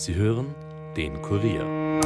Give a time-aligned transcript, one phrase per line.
[0.00, 0.54] Sie hören
[0.96, 2.00] den Kurier.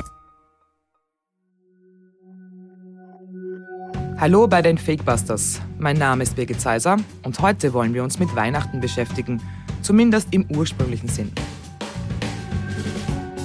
[4.19, 5.61] Hallo bei den Fakebusters.
[5.79, 9.41] Mein Name ist Birgit Zeiser und heute wollen wir uns mit Weihnachten beschäftigen,
[9.81, 11.31] zumindest im ursprünglichen Sinn.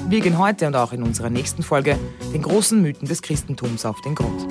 [0.07, 2.00] Wir gehen heute und auch in unserer nächsten Folge
[2.34, 4.47] den großen Mythen des Christentums auf den Grund.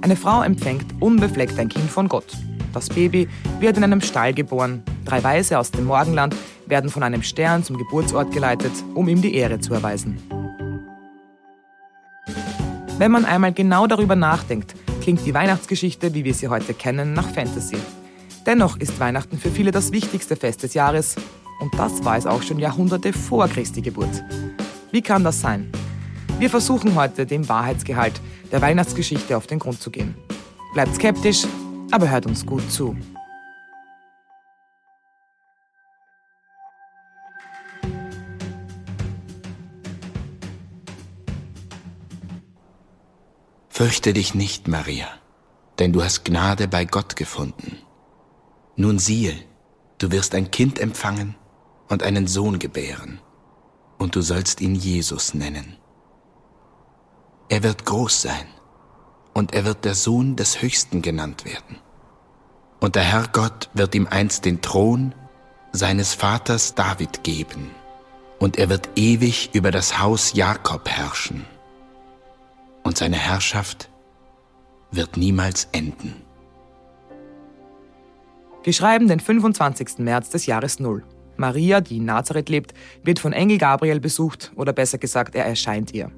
[0.00, 2.36] Eine Frau empfängt unbefleckt ein Kind von Gott.
[2.72, 3.28] Das Baby
[3.58, 4.84] wird in einem Stall geboren.
[5.04, 6.36] Drei Weise aus dem Morgenland
[6.68, 10.18] werden von einem Stern zum Geburtsort geleitet, um ihm die Ehre zu erweisen.
[12.98, 17.28] Wenn man einmal genau darüber nachdenkt, klingt die Weihnachtsgeschichte, wie wir sie heute kennen, nach
[17.28, 17.76] Fantasy.
[18.44, 21.16] Dennoch ist Weihnachten für viele das wichtigste Fest des Jahres
[21.60, 24.22] und das war es auch schon Jahrhunderte vor Christi Geburt.
[24.90, 25.70] Wie kann das sein?
[26.38, 30.14] Wir versuchen heute, dem Wahrheitsgehalt der Weihnachtsgeschichte auf den Grund zu gehen.
[30.72, 31.44] Bleibt skeptisch,
[31.90, 32.96] aber hört uns gut zu.
[43.78, 45.06] Fürchte dich nicht, Maria,
[45.78, 47.78] denn du hast Gnade bei Gott gefunden.
[48.74, 49.36] Nun siehe,
[49.98, 51.36] du wirst ein Kind empfangen
[51.88, 53.20] und einen Sohn gebären,
[53.96, 55.76] und du sollst ihn Jesus nennen.
[57.48, 58.48] Er wird groß sein,
[59.32, 61.78] und er wird der Sohn des Höchsten genannt werden.
[62.80, 65.14] Und der Herrgott wird ihm einst den Thron
[65.70, 67.70] seines Vaters David geben,
[68.40, 71.46] und er wird ewig über das Haus Jakob herrschen
[72.88, 73.90] und seine Herrschaft
[74.90, 76.14] wird niemals enden.
[78.64, 79.98] Wir schreiben den 25.
[79.98, 81.04] März des Jahres Null.
[81.36, 82.72] Maria, die in Nazareth lebt,
[83.04, 86.10] wird von Engel Gabriel besucht, oder besser gesagt, er erscheint ihr.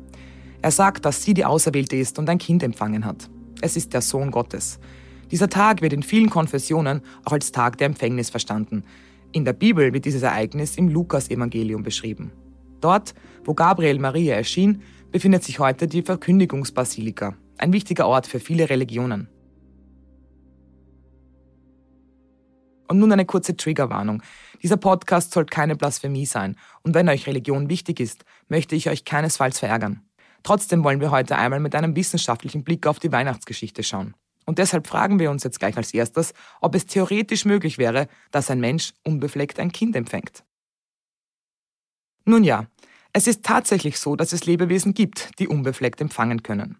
[0.62, 3.28] Er sagt, dass sie die Auserwählte ist und ein Kind empfangen hat.
[3.60, 4.78] Es ist der Sohn Gottes.
[5.32, 8.84] Dieser Tag wird in vielen Konfessionen auch als Tag der Empfängnis verstanden.
[9.32, 12.30] In der Bibel wird dieses Ereignis im Lukas-Evangelium beschrieben.
[12.80, 18.70] Dort, wo Gabriel Maria erschien, befindet sich heute die Verkündigungsbasilika, ein wichtiger Ort für viele
[18.70, 19.28] Religionen.
[22.88, 24.22] Und nun eine kurze Triggerwarnung.
[24.62, 29.04] Dieser Podcast soll keine Blasphemie sein und wenn euch Religion wichtig ist, möchte ich euch
[29.04, 30.02] keinesfalls verärgern.
[30.42, 34.14] Trotzdem wollen wir heute einmal mit einem wissenschaftlichen Blick auf die Weihnachtsgeschichte schauen.
[34.46, 38.50] Und deshalb fragen wir uns jetzt gleich als erstes, ob es theoretisch möglich wäre, dass
[38.50, 40.44] ein Mensch unbefleckt ein Kind empfängt.
[42.24, 42.66] Nun ja,
[43.12, 46.78] es ist tatsächlich so, dass es Lebewesen gibt, die unbefleckt empfangen können.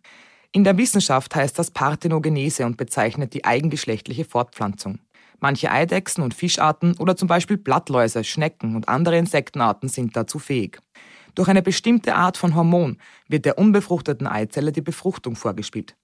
[0.53, 4.99] In der Wissenschaft heißt das Parthenogenese und bezeichnet die eigengeschlechtliche Fortpflanzung.
[5.39, 10.79] Manche Eidechsen und Fischarten oder zum Beispiel Blattläuse, Schnecken und andere Insektenarten sind dazu fähig.
[11.35, 12.99] Durch eine bestimmte Art von Hormon
[13.29, 15.97] wird der unbefruchteten Eizelle die Befruchtung vorgespielt.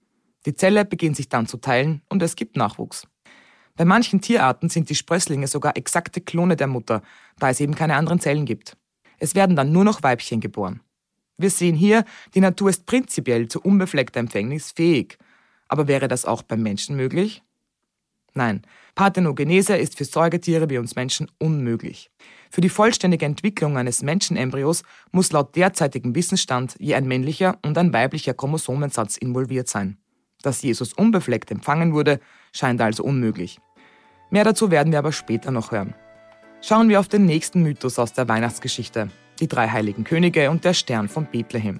[0.46, 3.06] Die Zelle beginnt sich dann zu teilen und es gibt Nachwuchs.
[3.76, 7.02] Bei manchen Tierarten sind die Sprösslinge sogar exakte Klone der Mutter,
[7.38, 8.76] da es eben keine anderen Zellen gibt.
[9.18, 10.80] Es werden dann nur noch Weibchen geboren.
[11.38, 12.04] Wir sehen hier,
[12.34, 15.18] die Natur ist prinzipiell zu unbefleckter Empfängnis fähig.
[15.68, 17.42] Aber wäre das auch beim Menschen möglich?
[18.32, 18.62] Nein,
[18.94, 22.10] Parthenogenese ist für Säugetiere wie uns Menschen unmöglich.
[22.50, 27.92] Für die vollständige Entwicklung eines Menschenembryos muss laut derzeitigem Wissensstand je ein männlicher und ein
[27.92, 29.96] weiblicher Chromosomensatz involviert sein.
[30.42, 32.20] Dass Jesus unbefleckt empfangen wurde,
[32.52, 33.58] scheint also unmöglich.
[34.30, 35.94] Mehr dazu werden wir aber später noch hören.
[36.68, 40.74] Schauen wir auf den nächsten Mythos aus der Weihnachtsgeschichte, die drei heiligen Könige und der
[40.74, 41.78] Stern von Bethlehem.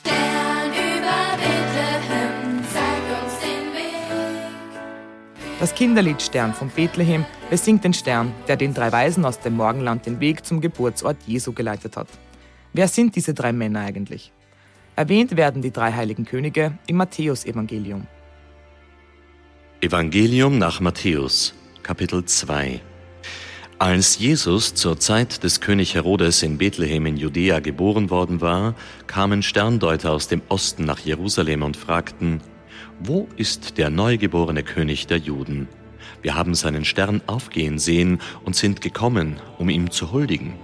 [0.00, 4.80] Stern über Bethlehem, zeig uns den Weg.
[5.60, 10.04] Das Kinderlied Stern von Bethlehem besingt den Stern, der den drei Weisen aus dem Morgenland
[10.04, 12.08] den Weg zum Geburtsort Jesu geleitet hat.
[12.72, 14.32] Wer sind diese drei Männer eigentlich?
[14.96, 18.08] Erwähnt werden die drei heiligen Könige im Matthäusevangelium.
[19.80, 22.80] Evangelium nach Matthäus, Kapitel 2
[23.78, 28.74] als Jesus zur Zeit des König Herodes in Bethlehem in Judäa geboren worden war,
[29.06, 32.40] kamen Sterndeuter aus dem Osten nach Jerusalem und fragten,
[33.00, 35.68] Wo ist der neugeborene König der Juden?
[36.22, 40.54] Wir haben seinen Stern aufgehen sehen und sind gekommen, um ihm zu huldigen.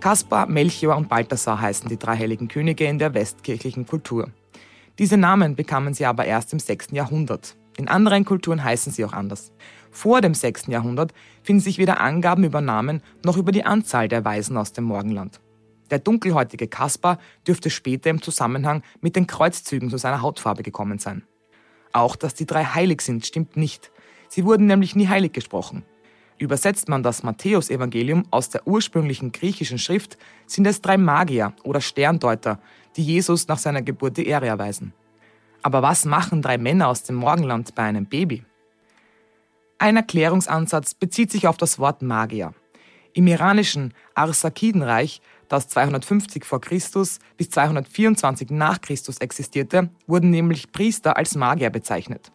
[0.00, 4.30] Kaspar, Melchior und Balthasar heißen die drei heiligen Könige in der westkirchlichen Kultur.
[4.98, 6.88] Diese Namen bekamen sie aber erst im 6.
[6.92, 7.56] Jahrhundert.
[7.76, 9.52] In anderen Kulturen heißen sie auch anders.
[9.90, 10.66] Vor dem 6.
[10.68, 11.12] Jahrhundert
[11.42, 15.40] finden sich weder Angaben über Namen noch über die Anzahl der Weisen aus dem Morgenland.
[15.90, 21.22] Der dunkelhäutige Kaspar dürfte später im Zusammenhang mit den Kreuzzügen zu seiner Hautfarbe gekommen sein.
[21.92, 23.92] Auch, dass die drei heilig sind, stimmt nicht.
[24.28, 25.84] Sie wurden nämlich nie heilig gesprochen.
[26.38, 32.58] Übersetzt man das Matthäusevangelium aus der ursprünglichen griechischen Schrift, sind es drei Magier oder Sterndeuter,
[32.96, 34.92] die Jesus nach seiner Geburt die Ehre erweisen.
[35.64, 38.44] Aber was machen drei Männer aus dem Morgenland bei einem Baby?
[39.78, 42.52] Ein Erklärungsansatz bezieht sich auf das Wort Magier.
[43.14, 51.16] Im iranischen Arsakidenreich, das 250 vor Christus bis 224 nach Christus existierte, wurden nämlich Priester
[51.16, 52.30] als Magier bezeichnet.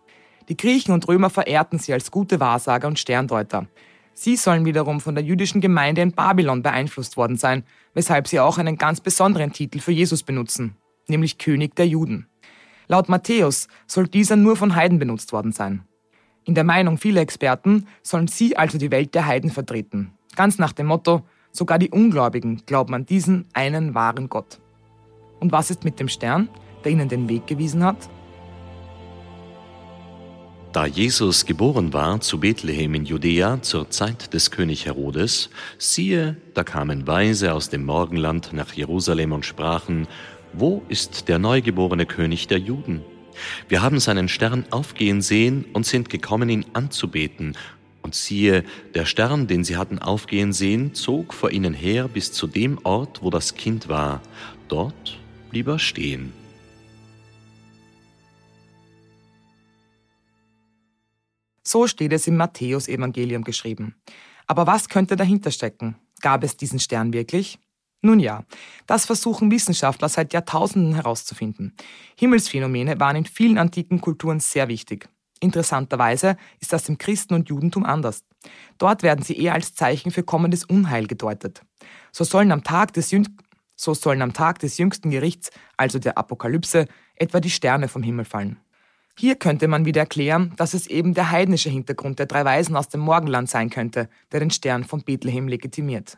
[0.47, 3.67] Die Griechen und Römer verehrten sie als gute Wahrsager und Sterndeuter.
[4.15, 8.57] Sie sollen wiederum von der jüdischen Gemeinde in Babylon beeinflusst worden sein, weshalb sie auch
[8.57, 10.77] einen ganz besonderen Titel für Jesus benutzen,
[11.07, 12.28] nämlich König der Juden.
[12.91, 15.83] Laut Matthäus soll dieser nur von Heiden benutzt worden sein.
[16.43, 20.11] In der Meinung vieler Experten sollen sie also die Welt der Heiden vertreten.
[20.35, 21.21] Ganz nach dem Motto,
[21.51, 24.59] sogar die Ungläubigen glauben an diesen einen wahren Gott.
[25.39, 26.49] Und was ist mit dem Stern,
[26.83, 28.09] der ihnen den Weg gewiesen hat?
[30.71, 36.63] Da Jesus geboren war zu Bethlehem in Judäa zur Zeit des König Herodes, siehe, da
[36.63, 40.07] kamen Weise aus dem Morgenland nach Jerusalem und sprachen,
[40.53, 43.01] wo ist der neugeborene König der Juden?
[43.67, 47.55] Wir haben seinen Stern aufgehen sehen und sind gekommen, ihn anzubeten.
[48.01, 48.63] Und siehe,
[48.95, 53.21] der Stern, den sie hatten aufgehen sehen, zog vor ihnen her bis zu dem Ort,
[53.21, 54.21] wo das Kind war.
[54.67, 55.19] Dort
[55.49, 56.33] blieb er stehen.
[61.63, 63.95] So steht es im Matthäus-Evangelium geschrieben.
[64.47, 65.95] Aber was könnte dahinter stecken?
[66.21, 67.59] Gab es diesen Stern wirklich?
[68.01, 68.45] Nun ja,
[68.87, 71.75] das versuchen Wissenschaftler seit Jahrtausenden herauszufinden.
[72.17, 75.09] Himmelsphänomene waren in vielen antiken Kulturen sehr wichtig.
[75.41, 78.23] Interessanterweise ist das im Christen- und Judentum anders.
[78.77, 81.61] Dort werden sie eher als Zeichen für kommendes Unheil gedeutet.
[82.11, 83.25] So sollen am Tag des, Jüng
[83.75, 88.25] so sollen am Tag des jüngsten Gerichts, also der Apokalypse, etwa die Sterne vom Himmel
[88.25, 88.59] fallen.
[89.17, 92.87] Hier könnte man wieder erklären, dass es eben der heidnische Hintergrund der drei Weisen aus
[92.87, 96.17] dem Morgenland sein könnte, der den Stern von Bethlehem legitimiert.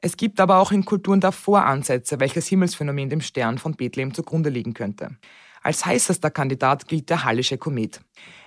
[0.00, 4.50] Es gibt aber auch in Kulturen davor Ansätze, welches Himmelsphänomen dem Stern von Bethlehem zugrunde
[4.50, 5.16] liegen könnte.
[5.62, 8.00] Als heißester Kandidat gilt der Hallische Komet.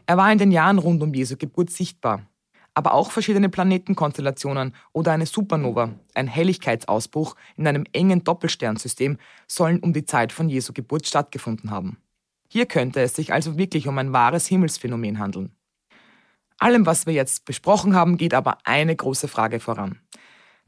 [0.05, 2.25] Er war in den Jahren rund um Jesu Geburt sichtbar.
[2.73, 9.91] Aber auch verschiedene Planetenkonstellationen oder eine Supernova, ein Helligkeitsausbruch in einem engen Doppelsternsystem, sollen um
[9.91, 11.97] die Zeit von Jesu Geburt stattgefunden haben.
[12.47, 15.51] Hier könnte es sich also wirklich um ein wahres Himmelsphänomen handeln.
[16.59, 19.99] Allem, was wir jetzt besprochen haben, geht aber eine große Frage voran.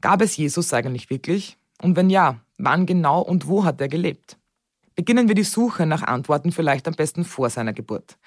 [0.04, 1.56] Gab es Jesus eigentlich wirklich?
[1.80, 4.36] Und wenn ja, wann genau und wo hat er gelebt?
[4.94, 8.18] Beginnen wir die Suche nach Antworten vielleicht am besten vor seiner Geburt.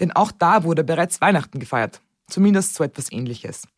[0.00, 3.68] Denn auch da wurde bereits Weihnachten gefeiert, zumindest so etwas ähnliches.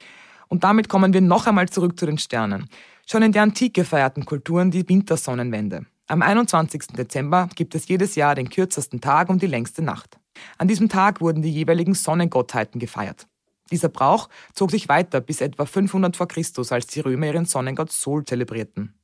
[0.46, 2.68] Und damit kommen wir noch einmal zurück zu den Sternen.
[3.04, 5.86] Schon in der Antike feierten Kulturen die Wintersonnenwende.
[6.06, 6.92] Am 21.
[6.96, 10.20] Dezember gibt es jedes Jahr den kürzesten Tag und die längste Nacht.
[10.56, 13.26] An diesem Tag wurden die jeweiligen Sonnengottheiten gefeiert.
[13.70, 17.92] Dieser Brauch zog sich weiter bis etwa 500 vor Christus, als die Römer ihren Sonnengott
[17.92, 18.94] Sol zelebrierten.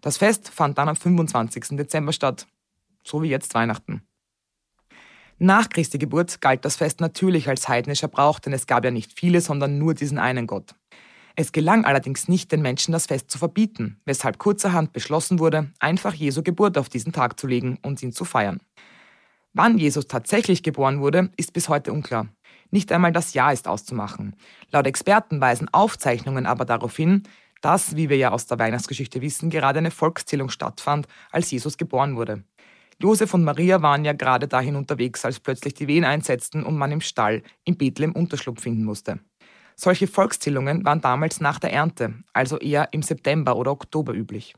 [0.00, 1.76] Das Fest fand dann am 25.
[1.76, 2.46] Dezember statt,
[3.02, 4.02] so wie jetzt Weihnachten.
[5.38, 9.18] Nach Christi Geburt galt das Fest natürlich als heidnischer Brauch, denn es gab ja nicht
[9.18, 10.74] viele, sondern nur diesen einen Gott.
[11.36, 16.14] Es gelang allerdings nicht, den Menschen das Fest zu verbieten, weshalb kurzerhand beschlossen wurde, einfach
[16.14, 18.60] Jesu Geburt auf diesen Tag zu legen und ihn zu feiern.
[19.52, 22.28] Wann Jesus tatsächlich geboren wurde, ist bis heute unklar.
[22.70, 24.36] Nicht einmal das Jahr ist auszumachen.
[24.70, 27.22] Laut Experten weisen Aufzeichnungen aber darauf hin,
[27.60, 32.16] dass, wie wir ja aus der Weihnachtsgeschichte wissen, gerade eine Volkszählung stattfand, als Jesus geboren
[32.16, 32.44] wurde.
[33.00, 36.92] Josef und Maria waren ja gerade dahin unterwegs, als plötzlich die Wehen einsetzten und man
[36.92, 39.18] im Stall in Bethlehem Unterschlupf finden musste.
[39.76, 44.54] Solche Volkszählungen waren damals nach der Ernte, also eher im September oder Oktober üblich.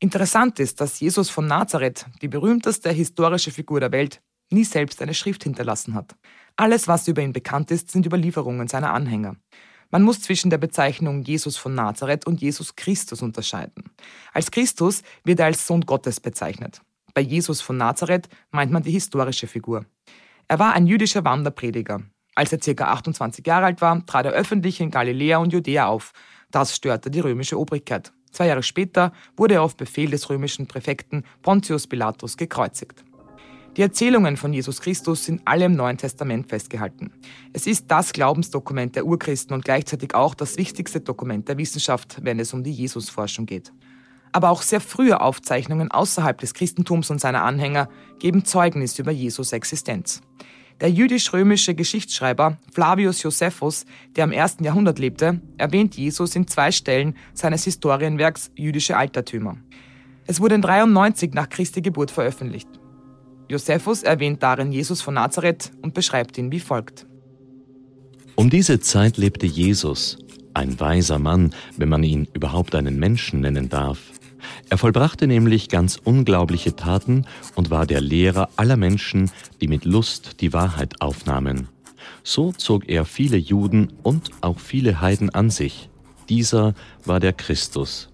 [0.00, 5.14] Interessant ist, dass Jesus von Nazareth, die berühmteste historische Figur der Welt, nie selbst eine
[5.14, 6.14] Schrift hinterlassen hat.
[6.60, 9.36] Alles, was über ihn bekannt ist, sind Überlieferungen seiner Anhänger.
[9.92, 13.84] Man muss zwischen der Bezeichnung Jesus von Nazareth und Jesus Christus unterscheiden.
[14.32, 16.82] Als Christus wird er als Sohn Gottes bezeichnet.
[17.14, 19.84] Bei Jesus von Nazareth meint man die historische Figur.
[20.48, 22.02] Er war ein jüdischer Wanderprediger.
[22.34, 22.86] Als er ca.
[22.86, 26.12] 28 Jahre alt war, trat er öffentlich in Galiläa und Judäa auf.
[26.50, 28.12] Das störte die römische Obrigkeit.
[28.32, 33.04] Zwei Jahre später wurde er auf Befehl des römischen Präfekten Pontius Pilatus gekreuzigt.
[33.78, 37.12] Die Erzählungen von Jesus Christus sind alle im Neuen Testament festgehalten.
[37.52, 42.40] Es ist das Glaubensdokument der Urchristen und gleichzeitig auch das wichtigste Dokument der Wissenschaft, wenn
[42.40, 43.72] es um die Jesusforschung geht.
[44.32, 49.52] Aber auch sehr frühe Aufzeichnungen außerhalb des Christentums und seiner Anhänger geben Zeugnis über Jesus
[49.52, 50.22] Existenz.
[50.80, 53.84] Der jüdisch-römische Geschichtsschreiber Flavius Josephus,
[54.16, 59.56] der im ersten Jahrhundert lebte, erwähnt Jesus in zwei Stellen seines Historienwerks Jüdische Altertümer.
[60.26, 62.68] Es wurde in 93 nach Christi Geburt veröffentlicht.
[63.48, 67.06] Josephus erwähnt darin Jesus von Nazareth und beschreibt ihn wie folgt.
[68.34, 70.18] Um diese Zeit lebte Jesus,
[70.54, 73.98] ein weiser Mann, wenn man ihn überhaupt einen Menschen nennen darf.
[74.68, 77.24] Er vollbrachte nämlich ganz unglaubliche Taten
[77.54, 81.68] und war der Lehrer aller Menschen, die mit Lust die Wahrheit aufnahmen.
[82.22, 85.88] So zog er viele Juden und auch viele Heiden an sich.
[86.28, 86.74] dieser
[87.06, 88.10] war der Christus.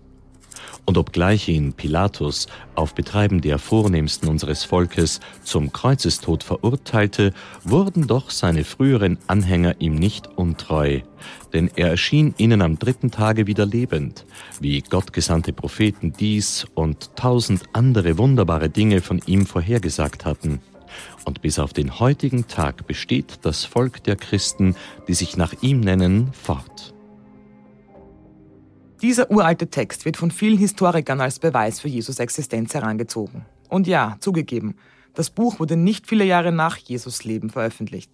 [0.86, 7.32] Und obgleich ihn Pilatus auf Betreiben der Vornehmsten unseres Volkes zum Kreuzestod verurteilte,
[7.64, 11.00] wurden doch seine früheren Anhänger ihm nicht untreu,
[11.54, 14.26] denn er erschien ihnen am dritten Tage wieder lebend,
[14.60, 20.60] wie gottgesandte Propheten dies und tausend andere wunderbare Dinge von ihm vorhergesagt hatten.
[21.24, 24.76] Und bis auf den heutigen Tag besteht das Volk der Christen,
[25.08, 26.93] die sich nach ihm nennen, fort.
[29.02, 33.44] Dieser uralte Text wird von vielen Historikern als Beweis für Jesus Existenz herangezogen.
[33.68, 34.76] Und ja, zugegeben,
[35.14, 38.10] das Buch wurde nicht viele Jahre nach Jesus Leben veröffentlicht.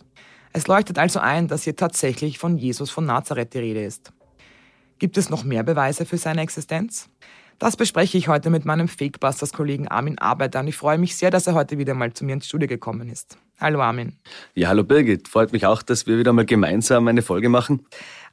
[0.53, 4.13] Es leuchtet also ein, dass hier tatsächlich von Jesus von Nazareth die Rede ist.
[4.99, 7.09] Gibt es noch mehr Beweise für seine Existenz?
[7.61, 11.47] Das bespreche ich heute mit meinem Fakebusters-Kollegen Armin Arbeiter und ich freue mich sehr, dass
[11.47, 13.37] er heute wieder mal zu mir ins Studio gekommen ist.
[13.61, 14.15] Hallo Armin.
[14.55, 15.29] Ja, hallo Birgit.
[15.29, 17.85] Freut mich auch, dass wir wieder mal gemeinsam eine Folge machen.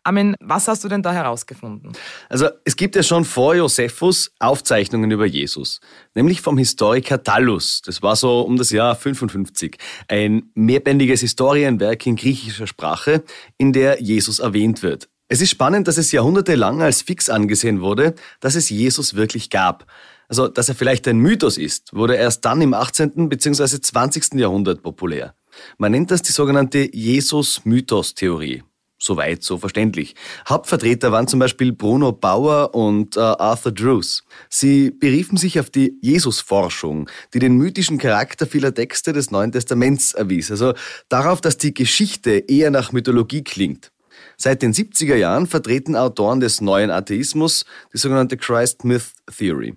[0.07, 1.91] Armin, was hast du denn da herausgefunden?
[2.29, 5.81] Also es gibt ja schon vor Josephus Aufzeichnungen über Jesus,
[6.15, 7.81] nämlich vom Historiker Tallus.
[7.81, 9.77] Das war so um das Jahr 55.
[10.07, 13.23] Ein mehrbändiges Historienwerk in griechischer Sprache,
[13.57, 15.09] in der Jesus erwähnt wird.
[15.27, 19.85] Es ist spannend, dass es jahrhundertelang als fix angesehen wurde, dass es Jesus wirklich gab.
[20.29, 23.27] Also, dass er vielleicht ein Mythos ist, wurde erst dann im 18.
[23.27, 23.81] bzw.
[23.81, 24.35] 20.
[24.35, 25.35] Jahrhundert populär.
[25.77, 28.63] Man nennt das die sogenannte Jesus-Mythos-Theorie.
[28.99, 30.15] Soweit, so verständlich.
[30.49, 34.23] Hauptvertreter waren zum Beispiel Bruno Bauer und äh, Arthur Drews.
[34.49, 40.13] Sie beriefen sich auf die Jesusforschung, die den mythischen Charakter vieler Texte des Neuen Testaments
[40.13, 40.49] erwies.
[40.49, 40.73] Also
[41.09, 43.91] darauf, dass die Geschichte eher nach Mythologie klingt.
[44.35, 49.75] Seit den 70er Jahren vertreten Autoren des neuen Atheismus die sogenannte Christ Myth Theory.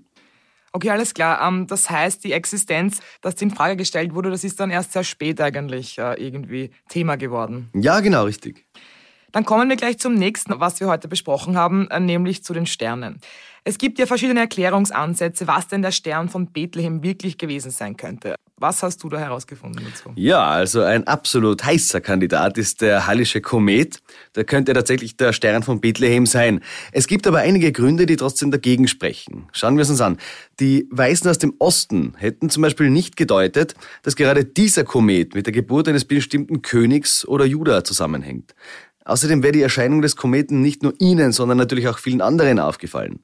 [0.73, 1.47] Okay, alles klar.
[1.47, 4.93] Ähm, das heißt, die Existenz, dass die in Frage gestellt wurde, das ist dann erst
[4.93, 7.71] sehr spät eigentlich äh, irgendwie Thema geworden.
[7.75, 8.67] Ja, genau, richtig.
[9.33, 12.67] Dann kommen wir gleich zum nächsten, was wir heute besprochen haben, äh, nämlich zu den
[12.67, 13.21] Sternen.
[13.63, 18.37] Es gibt ja verschiedene Erklärungsansätze, was denn der Stern von Bethlehem wirklich gewesen sein könnte.
[18.57, 20.13] Was hast du da herausgefunden dazu?
[20.17, 24.01] Ja, also ein absolut heißer Kandidat ist der Hallische Komet.
[24.35, 26.61] Der könnte tatsächlich der Stern von Bethlehem sein.
[26.93, 29.49] Es gibt aber einige Gründe, die trotzdem dagegen sprechen.
[29.53, 30.19] Schauen wir es uns an.
[30.59, 35.47] Die Weisen aus dem Osten hätten zum Beispiel nicht gedeutet, dass gerade dieser Komet mit
[35.47, 38.55] der Geburt eines bestimmten Königs oder Juda zusammenhängt.
[39.05, 43.21] Außerdem wäre die Erscheinung des Kometen nicht nur ihnen, sondern natürlich auch vielen anderen aufgefallen.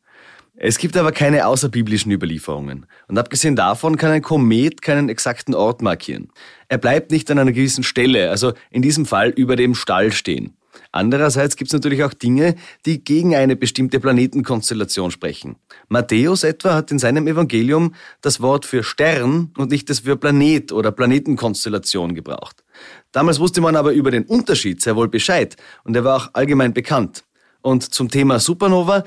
[0.58, 2.86] Es gibt aber keine außerbiblischen Überlieferungen.
[3.08, 6.30] Und abgesehen davon kann ein Komet keinen exakten Ort markieren.
[6.68, 10.56] Er bleibt nicht an einer gewissen Stelle, also in diesem Fall über dem Stall stehen.
[10.92, 12.54] Andererseits gibt es natürlich auch Dinge,
[12.86, 15.56] die gegen eine bestimmte Planetenkonstellation sprechen.
[15.88, 20.72] Matthäus etwa hat in seinem Evangelium das Wort für Stern und nicht das für Planet
[20.72, 22.64] oder Planetenkonstellation gebraucht.
[23.12, 26.74] Damals wusste man aber über den Unterschied sehr wohl Bescheid und er war auch allgemein
[26.74, 27.24] bekannt.
[27.62, 29.04] Und zum Thema Supernova,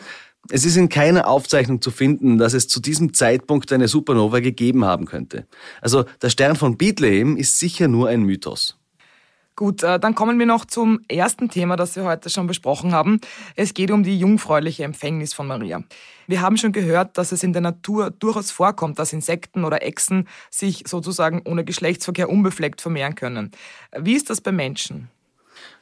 [0.49, 4.85] es ist in keiner Aufzeichnung zu finden, dass es zu diesem Zeitpunkt eine Supernova gegeben
[4.85, 5.47] haben könnte.
[5.81, 8.78] Also der Stern von Bethlehem ist sicher nur ein Mythos.
[9.59, 13.19] Gut, äh, dann kommen wir noch zum ersten Thema, das wir heute schon besprochen haben.
[13.57, 15.83] Es geht um die jungfräuliche Empfängnis von Maria.
[16.27, 20.29] Wir haben schon gehört, dass es in der Natur durchaus vorkommt, dass Insekten oder Echsen
[20.49, 23.51] sich sozusagen ohne Geschlechtsverkehr unbefleckt vermehren können.
[23.99, 25.09] Wie ist das bei Menschen?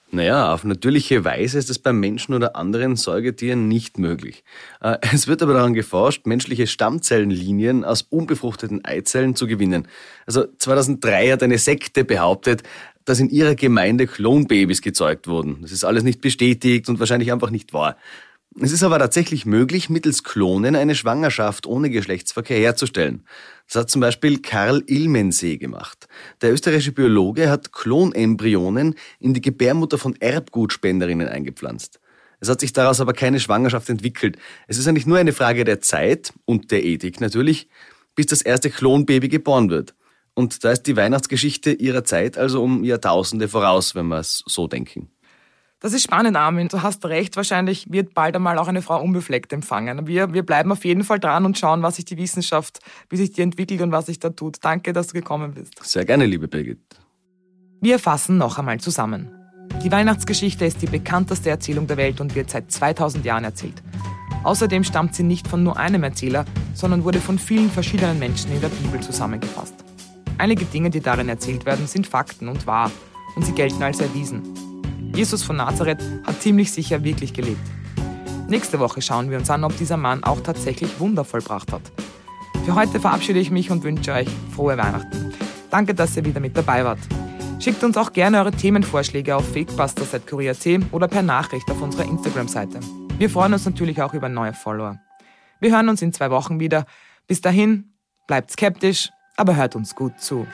[0.10, 4.44] Naja, auf natürliche Weise ist es beim Menschen oder anderen Säugetieren nicht möglich.
[4.82, 9.88] Äh, es wird aber daran geforscht, menschliche Stammzellenlinien aus unbefruchteten Eizellen zu gewinnen.
[10.26, 12.64] Also 2003 hat eine Sekte behauptet,
[13.08, 15.60] dass in ihrer Gemeinde Klonbabys gezeugt wurden.
[15.62, 17.96] Das ist alles nicht bestätigt und wahrscheinlich einfach nicht wahr.
[18.60, 23.24] Es ist aber tatsächlich möglich, mittels Klonen eine Schwangerschaft ohne Geschlechtsverkehr herzustellen.
[23.66, 26.10] Das hat zum Beispiel Karl Ilmensee gemacht.
[26.42, 32.02] Der österreichische Biologe hat Klonembryonen in die Gebärmutter von Erbgutspenderinnen eingepflanzt.
[32.42, 34.38] Es hat sich daraus aber keine Schwangerschaft entwickelt.
[34.68, 37.70] Es ist eigentlich nur eine Frage der Zeit und der Ethik natürlich,
[38.16, 39.96] bis das erste Klonbaby geboren wird.
[40.38, 44.68] Und da ist die Weihnachtsgeschichte ihrer Zeit also um Jahrtausende voraus, wenn wir es so
[44.68, 45.10] denken.
[45.80, 46.68] Das ist spannend, Armin.
[46.68, 50.06] Du hast recht, wahrscheinlich wird bald einmal auch eine Frau unbefleckt empfangen.
[50.06, 53.32] Wir, wir bleiben auf jeden Fall dran und schauen, was sich die Wissenschaft, wie sich
[53.32, 54.58] die entwickelt und was sich da tut.
[54.62, 55.74] Danke, dass du gekommen bist.
[55.84, 56.82] Sehr gerne, liebe Birgit.
[57.82, 59.32] Wir fassen noch einmal zusammen.
[59.84, 63.82] Die Weihnachtsgeschichte ist die bekannteste Erzählung der Welt und wird seit 2000 Jahren erzählt.
[64.44, 68.62] Außerdem stammt sie nicht von nur einem Erzähler, sondern wurde von vielen verschiedenen Menschen in
[68.62, 69.87] der Bibel zusammengefasst.
[70.38, 72.92] Einige Dinge, die darin erzählt werden, sind Fakten und wahr
[73.36, 74.44] und sie gelten als erwiesen.
[75.16, 77.66] Jesus von Nazareth hat ziemlich sicher wirklich gelebt.
[78.48, 81.82] Nächste Woche schauen wir uns an, ob dieser Mann auch tatsächlich Wunder vollbracht hat.
[82.66, 85.34] Für heute verabschiede ich mich und wünsche euch frohe Weihnachten.
[85.72, 87.00] Danke, dass ihr wieder mit dabei wart.
[87.60, 92.80] Schickt uns auch gerne eure Themenvorschläge auf fakebusters.kurier.at oder per Nachricht auf unserer Instagram-Seite.
[93.18, 95.00] Wir freuen uns natürlich auch über neue Follower.
[95.60, 96.86] Wir hören uns in zwei Wochen wieder.
[97.26, 97.96] Bis dahin,
[98.28, 100.46] bleibt skeptisch, aber hört uns gut zu.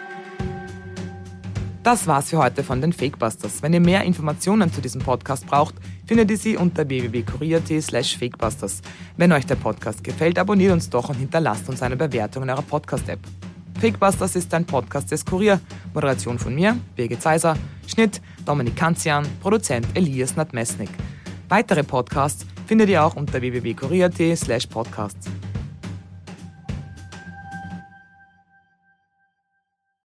[1.84, 3.62] Das war's für heute von den Fakebusters.
[3.62, 5.76] Wenn ihr mehr Informationen zu diesem Podcast braucht,
[6.06, 8.82] findet ihr sie unter www.kurier.at slash fakebusters.
[9.18, 12.62] Wenn euch der Podcast gefällt, abonniert uns doch und hinterlasst uns eine Bewertung in eurer
[12.62, 13.20] Podcast-App.
[13.82, 15.60] Fakebusters ist ein Podcast des Kurier.
[15.94, 17.58] Moderation von mir, Birgit Zeiser.
[17.86, 19.26] Schnitt Dominik Kanzian.
[19.42, 20.90] Produzent Elias Nadmesnik.
[21.50, 25.28] Weitere Podcasts findet ihr auch unter www.kurier.at slash podcasts.